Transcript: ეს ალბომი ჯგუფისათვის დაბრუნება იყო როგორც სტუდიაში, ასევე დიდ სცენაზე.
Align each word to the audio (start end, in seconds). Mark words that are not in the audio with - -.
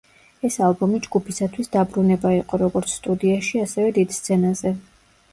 ეს 0.47 0.55
ალბომი 0.67 0.99
ჯგუფისათვის 1.07 1.67
დაბრუნება 1.75 2.31
იყო 2.35 2.59
როგორც 2.61 2.93
სტუდიაში, 2.99 3.61
ასევე 3.65 3.91
დიდ 3.99 4.15
სცენაზე. 4.17 4.73